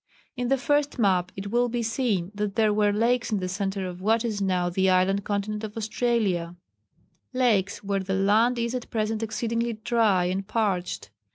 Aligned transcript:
In 0.35 0.47
the 0.47 0.57
first 0.57 0.97
map 0.97 1.31
it 1.35 1.51
will 1.51 1.69
be 1.69 1.83
seen 1.83 2.31
that 2.33 2.55
there 2.55 2.73
were 2.73 2.91
lakes 2.91 3.31
in 3.31 3.37
the 3.39 3.47
centre 3.47 3.85
of 3.85 4.01
what 4.01 4.25
is 4.25 4.41
now 4.41 4.67
the 4.67 4.89
island 4.89 5.23
continent 5.23 5.63
of 5.63 5.77
Australia 5.77 6.55
lakes 7.33 7.83
where 7.83 7.99
the 7.99 8.15
land 8.15 8.57
is 8.57 8.73
at 8.73 8.89
present 8.89 9.21
exceedingly 9.21 9.73
dry 9.73 10.25
and 10.25 10.47
parched. 10.47 11.11